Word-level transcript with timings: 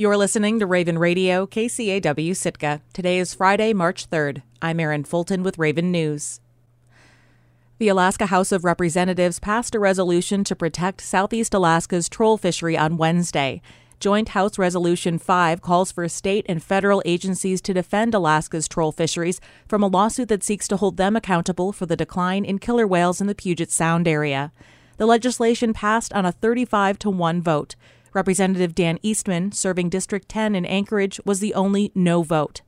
You're 0.00 0.16
listening 0.16 0.58
to 0.60 0.66
Raven 0.66 0.98
Radio, 0.98 1.46
KCAW 1.46 2.34
Sitka. 2.34 2.80
Today 2.94 3.18
is 3.18 3.34
Friday, 3.34 3.74
March 3.74 4.08
3rd. 4.08 4.40
I'm 4.62 4.80
Erin 4.80 5.04
Fulton 5.04 5.42
with 5.42 5.58
Raven 5.58 5.92
News. 5.92 6.40
The 7.76 7.88
Alaska 7.88 8.24
House 8.24 8.50
of 8.50 8.64
Representatives 8.64 9.38
passed 9.38 9.74
a 9.74 9.78
resolution 9.78 10.42
to 10.44 10.56
protect 10.56 11.02
Southeast 11.02 11.52
Alaska's 11.52 12.08
troll 12.08 12.38
fishery 12.38 12.78
on 12.78 12.96
Wednesday. 12.96 13.60
Joint 13.98 14.30
House 14.30 14.56
Resolution 14.56 15.18
5 15.18 15.60
calls 15.60 15.92
for 15.92 16.08
state 16.08 16.46
and 16.48 16.62
federal 16.62 17.02
agencies 17.04 17.60
to 17.60 17.74
defend 17.74 18.14
Alaska's 18.14 18.68
troll 18.68 18.92
fisheries 18.92 19.38
from 19.68 19.82
a 19.82 19.86
lawsuit 19.86 20.28
that 20.30 20.42
seeks 20.42 20.66
to 20.68 20.78
hold 20.78 20.96
them 20.96 21.14
accountable 21.14 21.72
for 21.74 21.84
the 21.84 21.94
decline 21.94 22.46
in 22.46 22.58
killer 22.58 22.86
whales 22.86 23.20
in 23.20 23.26
the 23.26 23.34
Puget 23.34 23.70
Sound 23.70 24.08
area. 24.08 24.50
The 24.96 25.04
legislation 25.04 25.74
passed 25.74 26.10
on 26.14 26.24
a 26.24 26.32
35 26.32 26.98
to 27.00 27.10
1 27.10 27.42
vote. 27.42 27.76
Representative 28.12 28.74
Dan 28.74 28.98
Eastman, 29.02 29.52
serving 29.52 29.88
District 29.88 30.28
10 30.28 30.54
in 30.54 30.66
Anchorage, 30.66 31.20
was 31.24 31.40
the 31.40 31.54
only 31.54 31.92
no 31.94 32.22
vote. 32.22 32.62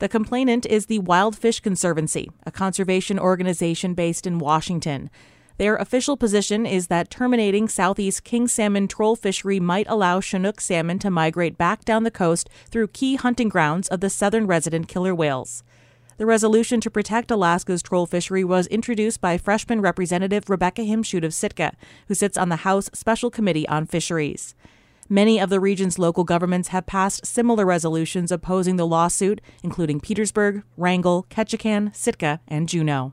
The 0.00 0.08
complainant 0.08 0.66
is 0.66 0.86
the 0.86 0.98
Wild 0.98 1.36
Fish 1.36 1.60
Conservancy, 1.60 2.30
a 2.44 2.50
conservation 2.50 3.18
organization 3.18 3.94
based 3.94 4.26
in 4.26 4.38
Washington. 4.38 5.10
Their 5.58 5.76
official 5.76 6.16
position 6.16 6.64
is 6.64 6.86
that 6.86 7.10
terminating 7.10 7.68
southeast 7.68 8.24
king 8.24 8.48
salmon 8.48 8.88
troll 8.88 9.14
fishery 9.14 9.60
might 9.60 9.86
allow 9.90 10.20
Chinook 10.20 10.58
salmon 10.58 10.98
to 11.00 11.10
migrate 11.10 11.58
back 11.58 11.84
down 11.84 12.04
the 12.04 12.10
coast 12.10 12.48
through 12.70 12.88
key 12.88 13.16
hunting 13.16 13.50
grounds 13.50 13.86
of 13.88 14.00
the 14.00 14.08
southern 14.08 14.46
resident 14.46 14.88
killer 14.88 15.14
whales. 15.14 15.62
The 16.16 16.24
resolution 16.24 16.80
to 16.80 16.90
protect 16.90 17.30
Alaska's 17.30 17.82
troll 17.82 18.06
fishery 18.06 18.42
was 18.42 18.66
introduced 18.68 19.20
by 19.20 19.36
freshman 19.36 19.82
Representative 19.82 20.48
Rebecca 20.48 20.82
Himschoot 20.82 21.24
of 21.24 21.34
Sitka, 21.34 21.74
who 22.08 22.14
sits 22.14 22.38
on 22.38 22.48
the 22.48 22.56
House 22.56 22.88
Special 22.94 23.30
Committee 23.30 23.68
on 23.68 23.84
Fisheries. 23.84 24.54
Many 25.12 25.40
of 25.40 25.50
the 25.50 25.58
region's 25.58 25.98
local 25.98 26.22
governments 26.22 26.68
have 26.68 26.86
passed 26.86 27.26
similar 27.26 27.66
resolutions 27.66 28.30
opposing 28.30 28.76
the 28.76 28.86
lawsuit, 28.86 29.40
including 29.60 29.98
Petersburg, 29.98 30.62
Wrangell, 30.76 31.26
Ketchikan, 31.28 31.92
Sitka, 31.96 32.38
and 32.46 32.68
Juneau. 32.68 33.12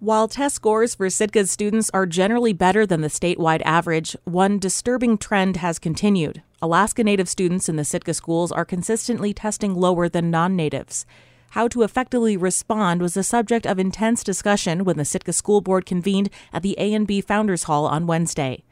While 0.00 0.26
test 0.26 0.56
scores 0.56 0.96
for 0.96 1.06
Sitka's 1.06 1.52
students 1.52 1.92
are 1.94 2.06
generally 2.06 2.52
better 2.52 2.86
than 2.86 3.02
the 3.02 3.08
statewide 3.08 3.62
average, 3.64 4.16
one 4.24 4.58
disturbing 4.58 5.16
trend 5.16 5.58
has 5.58 5.78
continued. 5.78 6.42
Alaska 6.60 7.04
Native 7.04 7.28
students 7.28 7.68
in 7.68 7.76
the 7.76 7.84
Sitka 7.84 8.12
schools 8.12 8.50
are 8.50 8.64
consistently 8.64 9.32
testing 9.32 9.76
lower 9.76 10.08
than 10.08 10.28
non 10.28 10.56
natives. 10.56 11.06
How 11.50 11.68
to 11.68 11.82
effectively 11.82 12.36
respond 12.36 13.00
was 13.00 13.14
the 13.14 13.22
subject 13.22 13.64
of 13.64 13.78
intense 13.78 14.24
discussion 14.24 14.82
when 14.82 14.96
the 14.96 15.04
Sitka 15.04 15.32
School 15.32 15.60
Board 15.60 15.86
convened 15.86 16.30
at 16.52 16.62
the 16.62 16.74
A&B 16.78 17.20
Founders 17.20 17.62
Hall 17.62 17.86
on 17.86 18.08
Wednesday. 18.08 18.64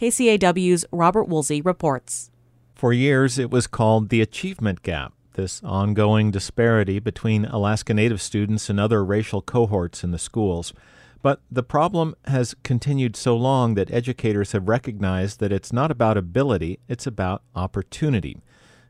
KCAW's 0.00 0.86
Robert 0.92 1.24
Woolsey 1.24 1.60
reports. 1.60 2.30
For 2.74 2.90
years, 2.90 3.38
it 3.38 3.50
was 3.50 3.66
called 3.66 4.08
the 4.08 4.22
Achievement 4.22 4.82
Gap, 4.82 5.12
this 5.34 5.60
ongoing 5.62 6.30
disparity 6.30 6.98
between 6.98 7.44
Alaska 7.44 7.92
Native 7.92 8.22
students 8.22 8.70
and 8.70 8.80
other 8.80 9.04
racial 9.04 9.42
cohorts 9.42 10.02
in 10.02 10.10
the 10.10 10.18
schools. 10.18 10.72
But 11.20 11.42
the 11.50 11.62
problem 11.62 12.14
has 12.24 12.56
continued 12.62 13.14
so 13.14 13.36
long 13.36 13.74
that 13.74 13.90
educators 13.90 14.52
have 14.52 14.70
recognized 14.70 15.38
that 15.40 15.52
it's 15.52 15.70
not 15.70 15.90
about 15.90 16.16
ability, 16.16 16.78
it's 16.88 17.06
about 17.06 17.42
opportunity. 17.54 18.40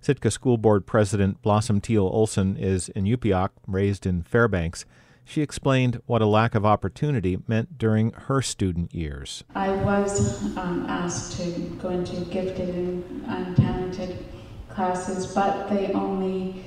Sitka 0.01 0.31
School 0.31 0.59
Board 0.59 0.87
President 0.87 1.43
Blossom 1.43 1.81
Teal 1.81 2.05
Olson 2.05 2.57
is 2.57 2.89
in 2.91 3.07
Inupiaq, 3.07 3.49
raised 3.67 4.07
in 4.07 4.23
Fairbanks. 4.23 4.85
She 5.25 5.43
explained 5.43 6.01
what 6.07 6.23
a 6.23 6.27
lack 6.27 6.55
of 6.55 6.67
opportunity 6.67 7.39
meant 7.47 7.79
during 7.79 8.13
her 8.13 8.43
student 8.43 8.95
years. 8.95 9.45
I 9.55 9.71
was 9.71 10.43
um, 10.57 10.87
asked 10.89 11.37
to 11.39 11.51
go 11.81 11.91
into 11.91 12.21
gifted 12.23 12.69
and, 12.71 13.25
and 13.29 13.57
talented 13.57 14.25
classes, 14.69 15.27
but 15.27 15.69
they 15.69 15.93
only 15.93 16.65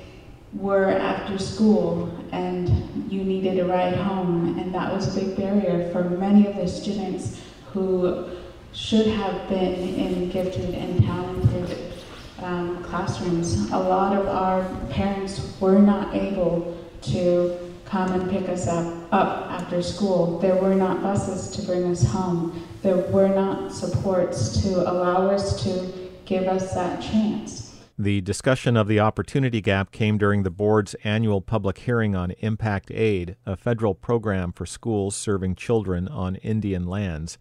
were 0.54 0.90
after 0.90 1.36
school 1.36 2.08
and 2.32 3.12
you 3.12 3.24
needed 3.24 3.58
a 3.58 3.66
ride 3.66 3.96
home, 3.96 4.58
and 4.58 4.74
that 4.74 4.92
was 4.92 5.16
a 5.16 5.20
big 5.20 5.36
barrier 5.36 5.90
for 5.92 6.08
many 6.08 6.46
of 6.46 6.56
the 6.56 6.68
students 6.68 7.40
who 7.72 8.30
should 8.72 9.06
have 9.06 9.48
been 9.48 9.74
in 9.74 10.30
gifted 10.30 10.74
and 10.74 11.02
talented 11.04 11.92
um, 12.40 12.82
classrooms. 12.84 13.70
A 13.70 13.78
lot 13.78 14.16
of 14.16 14.26
our 14.26 14.64
parents 14.90 15.56
were 15.60 15.78
not 15.78 16.14
able 16.14 16.76
to 17.02 17.63
come 17.94 18.20
and 18.20 18.28
pick 18.28 18.48
us 18.48 18.66
up, 18.66 18.92
up 19.12 19.48
after 19.52 19.80
school. 19.80 20.40
There 20.40 20.56
were 20.56 20.74
not 20.74 21.00
buses 21.00 21.48
to 21.54 21.62
bring 21.64 21.84
us 21.84 22.02
home. 22.02 22.66
There 22.82 22.96
were 22.96 23.28
not 23.28 23.70
supports 23.70 24.60
to 24.62 24.90
allow 24.90 25.28
us 25.28 25.62
to 25.62 26.10
give 26.24 26.48
us 26.48 26.74
that 26.74 27.00
chance. 27.00 27.78
The 27.96 28.20
discussion 28.20 28.76
of 28.76 28.88
the 28.88 28.98
opportunity 28.98 29.60
gap 29.60 29.92
came 29.92 30.18
during 30.18 30.42
the 30.42 30.50
board's 30.50 30.94
annual 31.04 31.40
public 31.40 31.78
hearing 31.78 32.16
on 32.16 32.32
Impact 32.40 32.90
Aid, 32.90 33.36
a 33.46 33.56
federal 33.56 33.94
program 33.94 34.50
for 34.50 34.66
schools 34.66 35.14
serving 35.14 35.54
children 35.54 36.08
on 36.08 36.34
Indian 36.36 36.88
lands. 36.88 37.38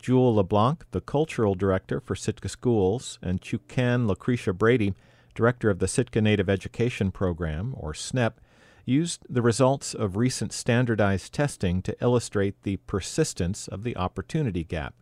Jewel 0.00 0.36
LeBlanc, 0.36 0.84
the 0.92 1.00
cultural 1.00 1.56
director 1.56 1.98
for 1.98 2.14
Sitka 2.14 2.48
Schools, 2.48 3.18
and 3.22 3.40
Chukan 3.40 4.06
Lucretia 4.06 4.52
Brady, 4.52 4.94
director 5.34 5.68
of 5.68 5.80
the 5.80 5.88
Sitka 5.88 6.20
Native 6.20 6.48
Education 6.48 7.10
Program, 7.10 7.74
or 7.76 7.92
SNEP, 7.92 8.34
used 8.86 9.26
the 9.28 9.42
results 9.42 9.92
of 9.92 10.16
recent 10.16 10.52
standardized 10.52 11.34
testing 11.34 11.82
to 11.82 11.96
illustrate 12.00 12.62
the 12.62 12.76
persistence 12.86 13.68
of 13.68 13.82
the 13.82 13.96
opportunity 13.96 14.64
gap. 14.64 14.94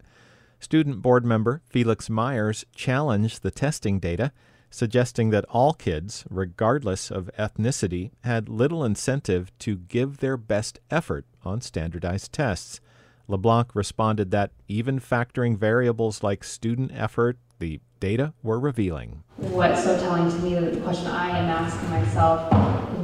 Student 0.59 1.03
board 1.03 1.25
member 1.25 1.61
Felix 1.69 2.09
Myers 2.09 2.65
challenged 2.75 3.43
the 3.43 3.51
testing 3.51 4.01
data, 4.01 4.33
suggesting 4.71 5.31
that 5.31 5.45
all 5.51 5.75
kids, 5.75 6.25
regardless 6.31 7.11
of 7.11 7.31
ethnicity, 7.39 8.11
had 8.25 8.49
little 8.49 8.83
incentive 8.83 9.57
to 9.59 9.77
give 9.77 10.19
their 10.19 10.39
best 10.39 10.81
effort 10.91 11.27
on 11.45 11.61
standardized 11.61 12.33
tests. 12.33 12.81
LeBlanc 13.29 13.75
responded 13.75 14.31
that 14.31 14.53
even 14.67 14.99
factoring 14.99 15.57
variables 15.57 16.23
like 16.23 16.43
student 16.43 16.91
effort, 16.95 17.39
the 17.59 17.81
data 18.01 18.33
were 18.43 18.59
revealing. 18.59 19.23
What's 19.37 19.85
so 19.85 19.99
telling 19.99 20.31
to 20.31 20.39
me, 20.39 20.55
the 20.55 20.81
question 20.81 21.07
I 21.07 21.39
am 21.39 21.45
asking 21.51 21.91
myself, 21.91 22.51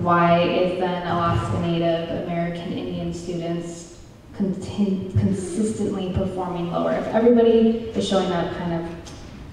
why 0.02 0.40
is 0.40 0.80
then 0.80 1.06
Alaska 1.06 1.60
Native 1.60 2.24
American 2.24 2.72
Indian 2.72 3.12
students 3.12 3.98
consistently 4.34 6.12
performing 6.14 6.72
lower? 6.72 6.92
If 6.92 7.06
everybody 7.08 7.90
is 7.94 8.08
showing 8.08 8.32
up 8.32 8.56
kind 8.56 8.72
of 8.72 8.90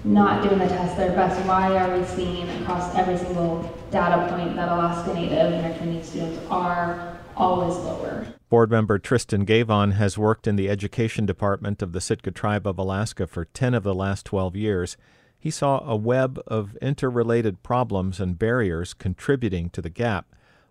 not 0.04 0.42
doing 0.42 0.58
the 0.58 0.66
test 0.66 0.96
their 0.96 1.10
best, 1.12 1.38
why 1.46 1.76
are 1.76 1.98
we 1.98 2.04
seeing 2.06 2.48
across 2.62 2.94
every 2.94 3.18
single 3.18 3.62
data 3.90 4.26
point 4.32 4.56
that 4.56 4.70
Alaska 4.70 5.12
Native 5.12 5.52
American 5.52 5.88
Indian 5.88 6.04
students 6.04 6.40
are 6.50 7.18
always 7.36 7.76
lower? 7.76 8.26
Board 8.48 8.70
member 8.70 8.98
Tristan 8.98 9.44
Guevin 9.44 9.92
has 9.92 10.16
worked 10.16 10.46
in 10.46 10.56
the 10.56 10.70
education 10.70 11.26
department 11.26 11.82
of 11.82 11.92
the 11.92 12.00
Sitka 12.00 12.30
Tribe 12.30 12.66
of 12.66 12.78
Alaska 12.78 13.26
for 13.26 13.44
10 13.44 13.74
of 13.74 13.82
the 13.82 13.94
last 13.94 14.24
12 14.24 14.56
years. 14.56 14.96
He 15.38 15.50
saw 15.50 15.80
a 15.86 15.94
web 15.94 16.40
of 16.46 16.74
interrelated 16.80 17.62
problems 17.62 18.18
and 18.18 18.38
barriers 18.38 18.94
contributing 18.94 19.68
to 19.70 19.82
the 19.82 19.90
gap. 19.90 20.26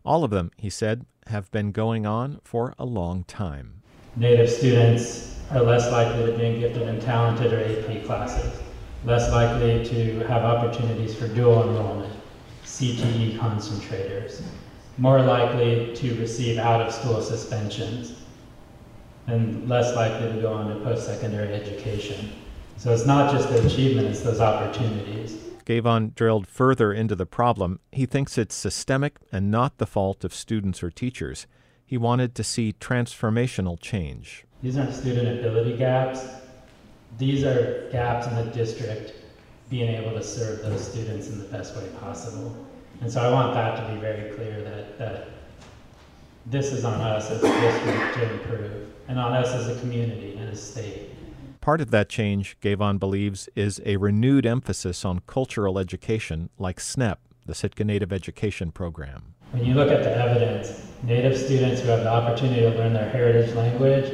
All 0.07 0.23
of 0.23 0.31
them, 0.31 0.51
he 0.56 0.69
said, 0.69 1.06
have 1.25 1.51
been 1.51 1.73
going 1.73 2.06
on 2.06 2.40
for 2.41 2.73
a 2.79 2.85
long 2.85 3.25
time. 3.25 3.81
Native 4.16 4.50
students 4.50 5.38
are 5.51 5.62
less 5.62 5.91
likely 5.91 6.31
to 6.31 6.38
be 6.38 6.45
in 6.45 6.62
gifted 6.62 6.84
and 6.84 7.01
talented 7.01 7.51
or 7.51 7.59
AP 7.59 8.06
classes, 8.06 8.57
less 9.03 9.29
likely 9.34 9.84
to 9.84 10.19
have 10.28 10.44
opportunities 10.44 11.13
for 11.13 11.28
dual 11.28 11.62
enrollment, 11.62 12.13
CTE 12.63 13.38
concentrators, 13.38 14.41
more 14.97 15.22
likely 15.22 15.94
to 15.95 16.16
receive 16.22 16.57
out 16.57 16.79
of 16.79 16.94
school 16.94 17.22
suspensions, 17.22 18.22
and 19.28 19.68
less 19.68 19.94
likely 19.94 20.31
to 20.31 20.41
go 20.41 20.53
on 20.53 20.74
to 20.74 20.81
post 20.85 21.06
secondary 21.06 21.53
education. 21.53 22.31
So 22.78 22.94
it's 22.94 23.06
not 23.06 23.34
just 23.34 23.50
the 23.50 23.66
achievement, 23.68 24.07
it's 24.07 24.22
those 24.22 24.39
opportunities. 24.39 25.47
Guevin 25.67 26.16
drilled 26.16 26.47
further 26.47 26.94
into 26.94 27.13
the 27.13 27.25
problem. 27.25 27.81
He 27.92 28.06
thinks 28.06 28.38
it's 28.38 28.56
systemic 28.56 29.18
and 29.33 29.51
not 29.51 29.80
the 29.80 29.86
fault 29.86 30.24
of 30.24 30.33
students 30.33 30.81
or 30.81 30.89
teachers. 30.89 31.45
He 31.86 31.97
wanted 31.97 32.36
to 32.36 32.44
see 32.44 32.74
transformational 32.80 33.77
change. 33.77 34.45
These 34.63 34.77
aren't 34.77 34.94
student 34.94 35.39
ability 35.39 35.75
gaps. 35.75 36.25
These 37.18 37.44
are 37.44 37.89
gaps 37.92 38.27
in 38.27 38.36
the 38.36 38.45
district 38.45 39.13
being 39.69 39.94
able 39.94 40.12
to 40.12 40.24
serve 40.24 40.62
those 40.62 40.89
students 40.89 41.27
in 41.27 41.38
the 41.38 41.45
best 41.45 41.75
way 41.75 41.86
possible. 42.00 42.56
And 43.01 43.12
so 43.12 43.21
I 43.21 43.30
want 43.30 43.53
that 43.53 43.75
to 43.75 43.94
be 43.94 44.00
very 44.00 44.33
clear 44.36 44.63
that, 44.63 44.97
that 44.97 45.27
this 46.45 46.71
is 46.71 46.86
on 46.86 47.01
us 47.01 47.30
as 47.30 47.44
a 47.44 47.59
district 47.59 48.13
to 48.13 48.31
improve, 48.31 48.88
and 49.09 49.19
on 49.19 49.33
us 49.33 49.50
as 49.50 49.68
a 49.68 49.77
community 49.81 50.38
and 50.38 50.47
a 50.47 50.56
state. 50.56 51.09
Part 51.68 51.81
of 51.81 51.92
that 51.92 52.08
change, 52.08 52.56
Guevin 52.62 52.98
believes, 52.98 53.50
is 53.54 53.81
a 53.86 53.98
renewed 53.98 54.46
emphasis 54.46 55.04
on 55.04 55.19
cultural 55.28 55.78
education 55.78 56.50
like 56.58 56.80
SNEP, 56.80 57.18
the 57.46 57.54
Sitka 57.54 57.84
Native 57.84 58.14
Education 58.14 58.72
Program. 58.72 59.36
When 59.52 59.66
you 59.66 59.74
look 59.74 59.92
at 59.92 60.02
the 60.02 60.16
evidence, 60.16 60.88
Native 61.04 61.38
students 61.38 61.81
who 61.81 61.90
have 61.90 62.06
the 62.06 62.10
opportunity 62.10 62.62
to 62.62 62.69
learn 62.69 62.94
their 62.94 63.10
heritage 63.10 63.54
language 63.54 64.10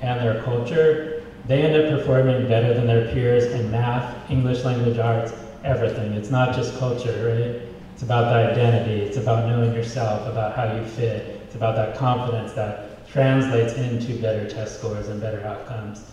and 0.00 0.18
their 0.18 0.42
culture, 0.42 1.22
they 1.46 1.62
end 1.62 1.80
up 1.80 2.00
performing 2.00 2.48
better 2.48 2.74
than 2.74 2.88
their 2.88 3.06
peers 3.14 3.44
in 3.44 3.70
math, 3.70 4.28
English 4.28 4.64
language 4.64 4.98
arts, 4.98 5.32
everything. 5.62 6.14
It's 6.14 6.30
not 6.30 6.52
just 6.52 6.76
culture, 6.80 7.28
right? 7.28 7.62
It's 7.92 8.02
about 8.02 8.24
the 8.24 8.60
identity. 8.60 9.02
It's 9.02 9.18
about 9.18 9.48
knowing 9.48 9.72
yourself, 9.72 10.26
about 10.26 10.56
how 10.56 10.74
you 10.74 10.84
fit. 10.84 11.42
It's 11.44 11.54
about 11.54 11.76
that 11.76 11.96
confidence 11.96 12.54
that 12.54 13.06
translates 13.08 13.74
into 13.74 14.20
better 14.20 14.50
test 14.50 14.80
scores 14.80 15.06
and 15.06 15.20
better 15.20 15.46
outcomes. 15.46 16.04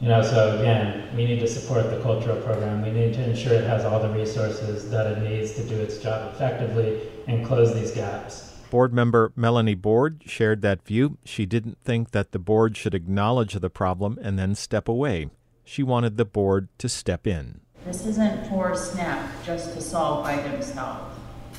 You 0.00 0.06
know, 0.06 0.22
so 0.22 0.60
again, 0.60 1.08
we 1.16 1.24
need 1.24 1.40
to 1.40 1.48
support 1.48 1.90
the 1.90 2.00
cultural 2.02 2.40
program. 2.42 2.82
We 2.82 2.92
need 2.92 3.14
to 3.14 3.24
ensure 3.24 3.54
it 3.54 3.64
has 3.64 3.84
all 3.84 4.00
the 4.00 4.10
resources 4.10 4.88
that 4.90 5.06
it 5.06 5.22
needs 5.28 5.54
to 5.54 5.64
do 5.64 5.74
its 5.74 5.98
job 5.98 6.32
effectively 6.32 7.00
and 7.26 7.44
close 7.44 7.74
these 7.74 7.90
gaps. 7.90 8.54
Board 8.70 8.92
member 8.92 9.32
Melanie 9.34 9.74
Board 9.74 10.22
shared 10.24 10.62
that 10.62 10.86
view. 10.86 11.18
She 11.24 11.46
didn't 11.46 11.80
think 11.80 12.12
that 12.12 12.30
the 12.30 12.38
board 12.38 12.76
should 12.76 12.94
acknowledge 12.94 13.54
the 13.54 13.70
problem 13.70 14.18
and 14.22 14.38
then 14.38 14.54
step 14.54 14.86
away. 14.86 15.30
She 15.64 15.82
wanted 15.82 16.16
the 16.16 16.24
board 16.24 16.68
to 16.78 16.88
step 16.88 17.26
in. 17.26 17.62
This 17.84 18.06
isn't 18.06 18.46
for 18.48 18.72
SNEP 18.72 19.44
just 19.44 19.74
to 19.74 19.80
solve 19.80 20.22
by 20.22 20.36
themselves. 20.42 21.16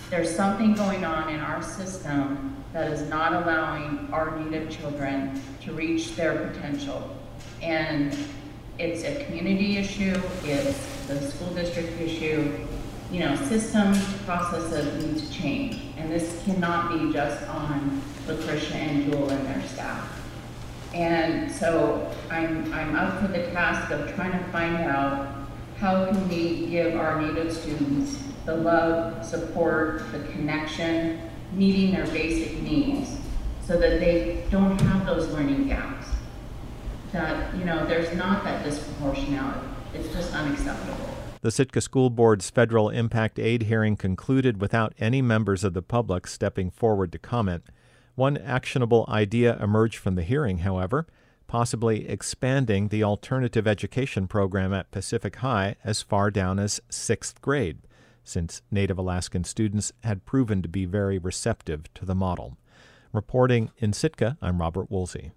There's 0.10 0.34
something 0.34 0.76
going 0.76 1.04
on 1.04 1.30
in 1.30 1.40
our 1.42 1.62
system 1.62 2.56
that 2.72 2.90
is 2.90 3.10
not 3.10 3.34
allowing 3.34 4.08
our 4.14 4.40
Native 4.40 4.70
children 4.70 5.42
to 5.62 5.74
reach 5.74 6.16
their 6.16 6.48
potential. 6.48 7.19
And 7.62 8.18
it's 8.78 9.04
a 9.04 9.26
community 9.26 9.78
issue, 9.78 10.22
it's 10.44 11.06
the 11.08 11.20
school 11.20 11.54
district 11.54 12.00
issue. 12.00 12.66
You 13.12 13.22
know, 13.22 13.36
systems, 13.36 14.02
processes 14.24 15.04
need 15.04 15.18
to 15.18 15.34
change. 15.34 15.82
And 15.98 16.12
this 16.12 16.42
cannot 16.46 16.92
be 16.92 17.12
just 17.12 17.44
on 17.50 18.02
Lucretia 18.28 18.76
and 18.76 19.12
Jewel 19.12 19.30
and 19.30 19.46
their 19.48 19.68
staff. 19.68 20.08
And 20.94 21.52
so 21.52 22.12
I'm, 22.30 22.72
I'm 22.74 22.96
up 22.96 23.20
for 23.20 23.28
the 23.28 23.48
task 23.52 23.92
of 23.92 24.14
trying 24.16 24.32
to 24.32 24.52
find 24.52 24.78
out 24.78 25.48
how 25.78 26.06
can 26.06 26.28
we 26.30 26.68
give 26.68 26.96
our 26.96 27.22
Native 27.22 27.54
students 27.54 28.24
the 28.46 28.56
love, 28.56 29.26
support, 29.26 30.12
the 30.12 30.20
connection, 30.32 31.20
meeting 31.54 31.92
their 31.92 32.08
basic 32.08 32.62
needs 32.62 33.18
so 33.66 33.78
that 33.80 34.00
they 34.00 34.44
don't 34.50 34.80
have 34.82 35.06
those 35.06 35.28
learning 35.30 35.68
gaps 35.68 35.99
that, 37.12 37.56
you 37.56 37.66
know, 37.66 37.86
there's 37.86 38.16
not 38.16 38.44
that 38.44 38.66
disproportionality. 38.66 39.68
It's 39.94 40.14
just 40.14 40.34
unacceptable. 40.34 41.10
The 41.42 41.52
Sitka 41.52 41.82
School 41.82 42.10
Board's 42.10 42.50
federal 42.50 42.90
impact 42.90 43.40
aid 43.40 43.64
hearing 43.64 43.96
concluded 43.96 44.60
without 44.60 44.94
any 45.00 45.22
members 45.22 45.64
of 45.64 45.74
the 45.74 45.82
public 45.82 46.28
stepping 46.28 46.70
forward 46.70 47.12
to 47.14 47.20
comment. 47.20 47.64
One 48.16 48.38
actionable 48.38 49.06
idea 49.08 49.58
emerged 49.62 49.98
from 49.98 50.16
the 50.16 50.24
hearing, 50.24 50.60
however, 50.60 51.08
possibly 51.48 52.08
expanding 52.08 52.90
the 52.90 53.04
alternative 53.04 53.68
education 53.68 54.28
program 54.28 54.74
at 54.74 54.92
Pacific 54.92 55.38
High 55.38 55.78
as 55.84 56.02
far 56.02 56.30
down 56.30 56.60
as 56.60 56.82
sixth 56.90 57.42
grade, 57.42 57.80
since 58.24 58.62
Native 58.70 58.98
Alaskan 58.98 59.46
students 59.46 59.94
had 60.04 60.26
proven 60.26 60.62
to 60.62 60.68
be 60.68 60.86
very 60.86 61.18
receptive 61.18 61.92
to 61.94 62.06
the 62.06 62.14
model. 62.14 62.58
Reporting 63.14 63.72
in 63.78 63.94
Sitka, 63.94 64.38
I'm 64.42 64.60
Robert 64.60 64.92
Woolsey. 64.92 65.32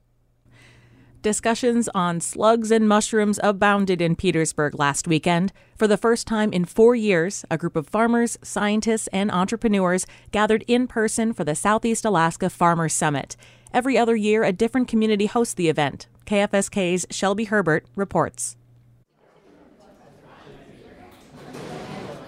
Discussions 1.23 1.89
on 1.95 2.21
slugs 2.21 2.73
and 2.73 2.89
mushrooms 2.89 3.39
abounded 3.45 4.03
in 4.03 4.17
Petersburg 4.17 4.77
last 4.77 5.07
weekend. 5.07 5.53
For 5.77 5.87
the 5.87 5.97
first 5.97 6.27
time 6.27 6.53
in 6.53 6.65
four 6.65 6.97
years, 6.97 7.45
a 7.49 7.57
group 7.57 7.77
of 7.77 7.87
farmers, 7.87 8.37
scientists, 8.43 9.07
and 9.13 9.31
entrepreneurs 9.31 10.05
gathered 10.33 10.65
in 10.67 10.89
person 10.89 11.33
for 11.33 11.45
the 11.45 11.55
Southeast 11.55 12.05
Alaska 12.05 12.51
Farmers 12.51 12.93
Summit. 12.93 13.37
Every 13.73 13.97
other 13.97 14.17
year, 14.17 14.43
a 14.43 14.51
different 14.51 14.89
community 14.89 15.27
hosts 15.27 15.55
the 15.55 15.69
event. 15.69 16.09
KFSK's 16.27 17.07
Shelby 17.11 17.45
Herbert 17.45 17.87
reports. 17.95 18.57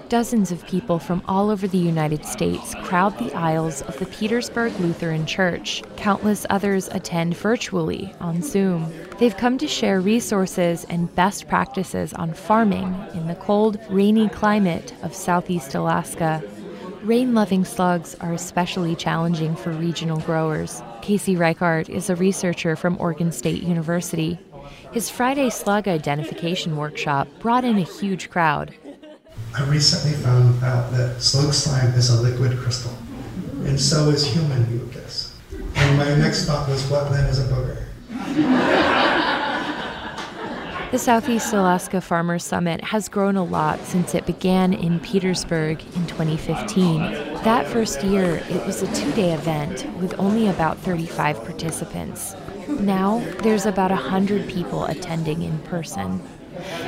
Dozens 0.09 0.53
of 0.53 0.67
people 0.67 0.99
from 0.99 1.23
all 1.27 1.51
over 1.51 1.67
the 1.67 1.79
United 1.79 2.27
States 2.27 2.75
crowd 2.83 3.19
the 3.19 3.33
aisles 3.35 3.81
of 3.83 3.99
the 3.99 4.07
Petersburg 4.07 4.79
Lutheran 4.79 5.25
Church. 5.25 5.83
Countless 5.97 6.45
others 6.51 6.89
attend 6.93 7.37
virtually 7.37 8.15
on 8.21 8.43
Zoom. 8.43 8.93
They've 9.19 9.37
come 9.37 9.57
to 9.59 9.67
share 9.67 10.01
resources 10.01 10.85
and 10.91 11.13
best 11.15 11.49
practices 11.49 12.13
on 12.13 12.35
farming 12.35 12.95
in 13.15 13.27
the 13.29 13.35
cold, 13.37 13.79
rainy 13.89 14.29
climate 14.29 14.95
of 15.03 15.15
southeast 15.15 15.75
Alaska. 15.75 16.43
Rain 17.03 17.35
loving 17.35 17.65
slugs 17.65 18.15
are 18.21 18.35
especially 18.35 18.95
challenging 18.95 19.57
for 19.57 19.71
regional 19.73 20.21
growers. 20.21 20.83
Casey 21.01 21.35
Richart 21.35 21.89
is 21.89 22.11
a 22.11 22.17
researcher 22.17 22.77
from 22.77 23.01
Oregon 23.01 23.33
State 23.33 23.63
University. 23.63 24.39
His 24.93 25.11
Friday 25.11 25.51
slug 25.51 25.89
identification 25.89 26.77
workshop 26.77 27.27
brought 27.41 27.65
in 27.65 27.79
a 27.79 27.83
huge 27.83 28.31
crowd. 28.31 28.75
I 29.57 29.63
recently 29.67 30.17
found 30.21 30.65
out 30.65 30.91
that 30.93 31.23
slug 31.23 31.55
slime 31.55 31.95
is 31.95 32.11
a 32.11 32.21
liquid 32.21 32.59
crystal, 32.59 32.91
and 33.65 33.81
so 33.81 34.09
is 34.09 34.27
human 34.27 34.69
mucus. 34.69 35.39
And 35.77 35.97
my 35.97 36.13
next 36.17 36.47
thought 36.47 36.69
was, 36.69 36.85
what 36.91 37.13
then 37.13 37.25
is 37.27 37.39
a 37.39 37.45
booger? 37.45 37.85
The 40.91 40.99
Southeast 40.99 41.53
Alaska 41.53 42.01
Farmers 42.01 42.43
Summit 42.43 42.83
has 42.83 43.09
grown 43.09 43.37
a 43.37 43.45
lot 43.45 43.79
since 43.85 44.15
it 44.15 44.27
began 44.27 44.73
in 44.73 44.99
Petersburg 45.01 45.81
in 45.97 46.07
2015. 46.07 47.01
That 47.45 47.67
first 47.69 48.03
year, 48.03 48.43
it 48.49 48.67
was 48.67 48.83
a 48.83 48.93
two 48.95 49.13
day 49.13 49.33
event 49.35 49.87
with 50.01 50.19
only 50.19 50.49
about 50.49 50.79
35 50.79 51.45
participants. 51.45 52.35
Now, 52.69 53.21
there's 53.43 53.67
about 53.67 53.93
100 53.93 54.49
people 54.49 54.85
attending 54.87 55.43
in 55.43 55.59
person. 55.61 56.21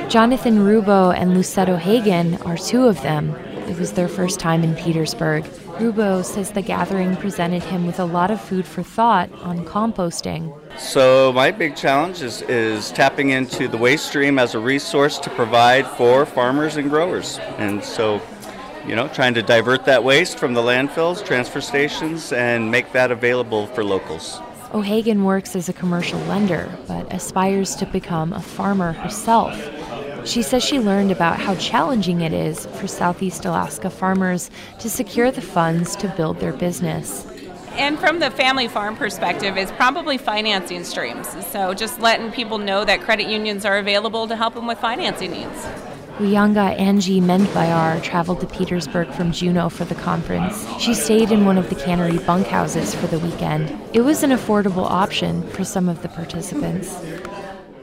Jonathan 0.09 0.59
Rubo 0.59 1.13
and 1.15 1.31
Lucetto 1.31 1.77
Hagen 1.77 2.35
are 2.43 2.57
two 2.57 2.85
of 2.85 3.01
them. 3.01 3.35
It 3.67 3.77
was 3.77 3.91
their 3.91 4.07
first 4.07 4.39
time 4.39 4.63
in 4.63 4.75
Petersburg. 4.75 5.43
Rubo 5.77 6.23
says 6.23 6.51
the 6.51 6.61
gathering 6.61 7.17
presented 7.17 7.61
him 7.61 7.85
with 7.85 7.99
a 7.99 8.05
lot 8.05 8.31
of 8.31 8.41
food 8.41 8.65
for 8.65 8.81
thought 8.81 9.31
on 9.43 9.65
composting. 9.65 10.57
So, 10.79 11.33
my 11.33 11.51
big 11.51 11.75
challenge 11.75 12.21
is, 12.21 12.41
is 12.43 12.91
tapping 12.91 13.31
into 13.31 13.67
the 13.67 13.77
waste 13.77 14.07
stream 14.07 14.39
as 14.39 14.55
a 14.55 14.59
resource 14.59 15.19
to 15.19 15.29
provide 15.31 15.85
for 15.85 16.25
farmers 16.25 16.77
and 16.77 16.89
growers. 16.89 17.39
And 17.57 17.83
so, 17.83 18.21
you 18.87 18.95
know, 18.95 19.07
trying 19.09 19.33
to 19.33 19.41
divert 19.41 19.85
that 19.85 20.03
waste 20.03 20.39
from 20.39 20.53
the 20.53 20.61
landfills, 20.61 21.25
transfer 21.25 21.59
stations, 21.59 22.31
and 22.31 22.71
make 22.71 22.93
that 22.93 23.11
available 23.11 23.67
for 23.67 23.83
locals. 23.83 24.39
O'Hagan 24.77 25.23
works 25.23 25.55
as 25.55 25.69
a 25.69 25.73
commercial 25.73 26.19
lender, 26.25 26.69
but 26.87 27.11
aspires 27.11 27.73
to 27.77 27.87
become 27.87 28.31
a 28.31 28.39
farmer 28.39 28.91
herself. 28.91 29.59
She 30.23 30.43
says 30.43 30.63
she 30.63 30.77
learned 30.77 31.11
about 31.11 31.39
how 31.39 31.55
challenging 31.55 32.21
it 32.21 32.31
is 32.31 32.67
for 32.67 32.85
Southeast 32.85 33.45
Alaska 33.45 33.89
farmers 33.89 34.51
to 34.77 34.87
secure 34.87 35.31
the 35.31 35.41
funds 35.41 35.95
to 35.95 36.07
build 36.09 36.39
their 36.39 36.53
business. 36.53 37.25
And 37.71 37.97
from 37.97 38.19
the 38.19 38.29
family 38.29 38.67
farm 38.67 38.95
perspective, 38.95 39.57
is 39.57 39.71
probably 39.71 40.19
financing 40.19 40.83
streams. 40.83 41.27
So 41.47 41.73
just 41.73 41.99
letting 41.99 42.31
people 42.31 42.59
know 42.59 42.85
that 42.85 43.01
credit 43.01 43.27
unions 43.27 43.65
are 43.65 43.79
available 43.79 44.27
to 44.27 44.35
help 44.35 44.53
them 44.53 44.67
with 44.67 44.77
financing 44.77 45.31
needs. 45.31 45.65
Uyanga 46.17 46.75
Angie 46.79 47.21
Mendbayar 47.21 48.01
traveled 48.01 48.39
to 48.39 48.47
Petersburg 48.47 49.07
from 49.11 49.31
Juneau 49.31 49.69
for 49.69 49.85
the 49.85 49.93
conference. 49.93 50.65
She 50.79 50.95
stayed 50.95 51.31
in 51.31 51.45
one 51.45 51.59
of 51.59 51.69
the 51.69 51.75
cannery 51.75 52.17
bunkhouses 52.17 52.95
for 52.95 53.05
the 53.05 53.19
weekend. 53.19 53.79
It 53.93 54.01
was 54.01 54.23
an 54.23 54.31
affordable 54.31 54.89
option 54.89 55.47
for 55.49 55.63
some 55.63 55.87
of 55.87 56.01
the 56.01 56.09
participants. 56.09 56.99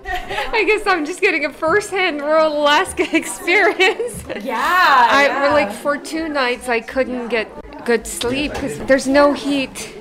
I 0.04 0.64
guess 0.66 0.84
I'm 0.84 1.06
just 1.06 1.20
getting 1.20 1.44
a 1.44 1.52
first-hand 1.52 2.22
rural 2.22 2.58
Alaska 2.58 3.06
experience. 3.16 4.24
Yeah, 4.42 5.08
I 5.10 5.26
yeah. 5.26 5.52
like 5.52 5.70
for 5.70 5.96
two 5.96 6.28
nights 6.28 6.68
I 6.68 6.80
couldn't 6.80 7.28
get 7.28 7.48
good 7.84 8.04
sleep 8.04 8.52
because 8.52 8.78
there's 8.80 9.06
no 9.06 9.32
heat. 9.32 9.94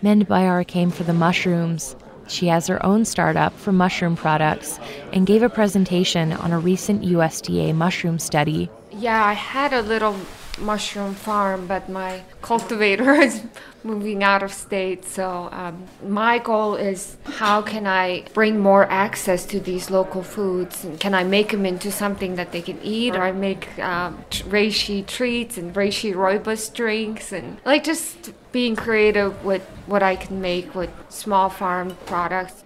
Mendbayar 0.00 0.64
came 0.64 0.92
for 0.92 1.02
the 1.02 1.12
mushrooms. 1.12 1.96
She 2.28 2.46
has 2.46 2.66
her 2.66 2.84
own 2.84 3.04
startup 3.04 3.52
for 3.58 3.72
mushroom 3.72 4.16
products 4.16 4.78
and 5.12 5.26
gave 5.26 5.42
a 5.42 5.48
presentation 5.48 6.32
on 6.32 6.52
a 6.52 6.58
recent 6.58 7.02
USDA 7.02 7.74
mushroom 7.74 8.18
study. 8.18 8.70
Yeah, 8.92 9.24
I 9.24 9.32
had 9.32 9.72
a 9.72 9.82
little 9.82 10.16
mushroom 10.58 11.14
farm, 11.14 11.66
but 11.66 11.88
my 11.88 12.22
cultivator 12.42 13.12
is 13.28 13.42
moving 13.82 14.24
out 14.24 14.42
of 14.42 14.52
state. 14.52 15.04
So 15.04 15.48
um, 15.52 15.84
my 16.06 16.38
goal 16.38 16.74
is 16.74 17.16
how 17.24 17.62
can 17.62 17.86
I 17.86 18.24
bring 18.32 18.58
more 18.58 18.90
access 18.90 19.44
to 19.46 19.60
these 19.60 19.90
local 19.90 20.22
foods? 20.22 20.84
And 20.84 20.98
can 20.98 21.14
I 21.14 21.24
make 21.24 21.50
them 21.50 21.66
into 21.66 21.92
something 21.92 22.36
that 22.36 22.52
they 22.52 22.62
can 22.62 22.80
eat? 22.82 23.14
Or 23.14 23.22
I 23.22 23.32
make 23.32 23.78
um, 23.78 24.24
reishi 24.30 25.06
treats 25.06 25.58
and 25.58 25.74
reishi 25.74 26.14
rooibos 26.14 26.72
drinks, 26.72 27.32
and 27.32 27.58
like 27.64 27.84
just 27.84 28.32
being 28.52 28.76
creative 28.76 29.44
with 29.44 29.62
what 29.86 30.02
I 30.02 30.16
can 30.16 30.40
make 30.40 30.74
with 30.74 30.90
small 31.08 31.48
farm 31.48 31.96
products. 32.06 32.64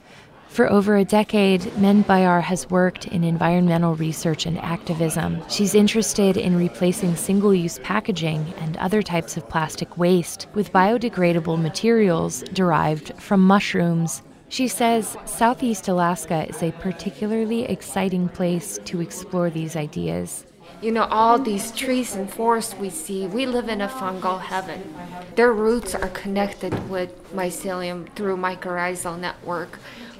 For 0.49 0.69
over 0.69 0.97
a 0.97 1.05
decade, 1.05 1.61
Mendbayar 1.76 2.43
has 2.43 2.69
worked 2.69 3.07
in 3.07 3.23
environmental 3.23 3.95
research 3.95 4.45
and 4.45 4.59
activism. 4.59 5.40
She's 5.49 5.75
interested 5.75 6.37
in 6.37 6.57
replacing 6.57 7.14
single 7.14 7.55
use 7.55 7.78
packaging 7.85 8.55
and 8.59 8.76
other 8.78 9.02
types 9.02 9.37
of 9.37 9.49
plastic 9.49 9.97
waste 9.97 10.49
with 10.55 10.73
biodegradable 10.73 11.61
materials 11.61 12.43
derived 12.52 13.12
from 13.21 13.40
mushrooms. 13.40 14.23
She 14.49 14.67
says 14.67 15.17
Southeast 15.26 15.87
Alaska 15.88 16.49
is 16.49 16.62
a 16.62 16.73
particularly 16.73 17.64
exciting 17.64 18.28
place 18.28 18.78
to 18.87 19.00
explore 19.00 19.50
these 19.50 19.76
ideas. 19.76 20.45
You 20.81 20.93
know, 20.93 21.05
all 21.05 21.38
these 21.38 21.71
trees 21.73 22.14
and 22.14 22.31
forests 22.31 22.75
we 22.75 22.88
see, 22.90 23.26
we 23.26 23.47
live 23.47 23.69
in 23.69 23.81
a 23.81 23.88
fungal 23.88 24.40
heaven. 24.40 24.95
Their 25.35 25.52
roots 25.52 25.95
are 25.95 26.09
connected 26.09 26.88
with 26.88 27.11
mycelium 27.35 28.12
through 28.14 28.37
mycorrhizal 28.37 29.19
network. 29.19 29.78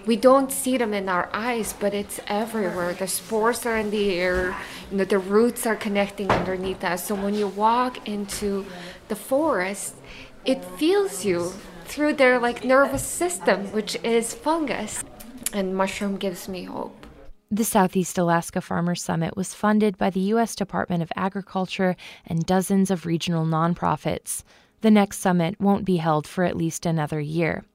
We 0.09 0.17
don't 0.17 0.51
see 0.51 0.79
them 0.79 0.95
in 0.95 1.07
our 1.11 1.29
eyes, 1.35 1.75
but 1.79 1.93
it's 1.93 2.19
everywhere. 2.29 2.95
The 2.95 3.07
spores 3.07 3.67
are 3.67 3.77
in 3.77 3.91
the 3.91 4.15
air, 4.15 4.57
you 4.91 4.97
know, 4.97 5.05
the 5.05 5.19
roots 5.19 5.67
are 5.67 5.77
connecting 5.77 6.31
underneath 6.31 6.83
us. 6.83 7.05
So 7.09 7.15
when 7.15 7.35
you 7.35 7.47
walk 7.47 8.09
into 8.09 8.65
the 9.09 9.15
forest, 9.15 9.97
it 10.47 10.65
feels 10.65 11.27
you 11.27 11.53
through 11.85 12.15
their 12.15 12.39
like 12.39 12.65
nervous 12.65 13.03
system, 13.03 13.71
which 13.71 13.97
is 14.03 14.33
fungus. 14.33 15.05
And 15.53 15.77
mushroom 15.77 16.17
gives 16.17 16.49
me 16.49 16.65
hope. 16.65 17.07
The 17.51 17.65
Southeast 17.65 18.17
Alaska 18.17 18.63
Farmers 18.63 19.03
Summit 19.03 19.37
was 19.37 19.53
funded 19.53 19.99
by 19.99 20.09
the 20.09 20.33
U.S. 20.33 20.57
Department 20.57 21.03
of 21.03 21.13
Agriculture 21.17 21.97
and 22.27 22.47
dozens 22.47 22.91
of 22.91 23.05
regional 23.05 23.45
nonprofits. 23.45 24.43
The 24.81 24.91
next 24.91 25.19
summit 25.19 25.61
won't 25.61 25.85
be 25.85 25.99
held 25.99 26.27
for 26.27 26.45
at 26.45 26.57
least 26.57 26.87
another 26.87 27.21
year. 27.21 27.67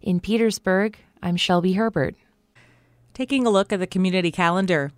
In 0.00 0.18
Petersburg, 0.18 0.98
I'm 1.24 1.36
Shelby 1.36 1.74
Herbert. 1.74 2.16
Taking 3.14 3.46
a 3.46 3.50
look 3.50 3.72
at 3.72 3.78
the 3.78 3.86
community 3.86 4.32
calendar. 4.32 4.90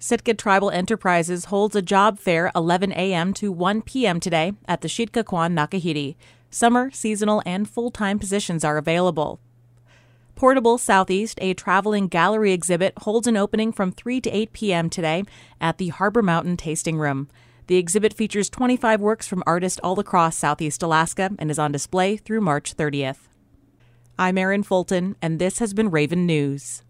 Sitka 0.00 0.34
Tribal 0.34 0.72
Enterprises 0.72 1.44
holds 1.44 1.76
a 1.76 1.82
job 1.82 2.18
fair 2.18 2.50
11 2.56 2.90
a.m. 2.90 3.32
to 3.34 3.52
1 3.52 3.82
p.m. 3.82 4.18
today 4.18 4.54
at 4.66 4.80
the 4.80 4.88
Sheet'ka 4.88 5.22
Kwaan 5.22 5.52
Naa 5.52 5.68
Kahidi. 5.68 6.16
Summer, 6.50 6.90
seasonal, 6.90 7.40
and 7.46 7.70
full 7.70 7.92
time 7.92 8.18
positions 8.18 8.64
are 8.64 8.78
available. 8.78 9.38
Portable 10.34 10.76
Southeast, 10.76 11.38
a 11.40 11.54
traveling 11.54 12.08
gallery 12.08 12.52
exhibit, 12.52 12.94
holds 12.98 13.28
an 13.28 13.36
opening 13.36 13.70
from 13.70 13.92
3 13.92 14.20
to 14.22 14.30
8 14.30 14.52
p.m. 14.52 14.90
today 14.90 15.22
at 15.60 15.78
the 15.78 15.88
Harbor 15.88 16.22
Mountain 16.22 16.56
Tasting 16.56 16.98
Room. 16.98 17.28
The 17.68 17.76
exhibit 17.76 18.12
features 18.12 18.50
25 18.50 19.00
works 19.00 19.28
from 19.28 19.44
artists 19.46 19.78
all 19.84 20.00
across 20.00 20.34
Southeast 20.34 20.82
Alaska 20.82 21.30
and 21.38 21.48
is 21.48 21.60
on 21.60 21.70
display 21.70 22.16
through 22.16 22.40
March 22.40 22.76
30th. 22.76 23.27
I'm 24.20 24.36
Erin 24.36 24.64
Fulton, 24.64 25.14
and 25.22 25.38
this 25.38 25.60
has 25.60 25.72
been 25.72 25.92
Raven 25.92 26.26
News. 26.26 26.82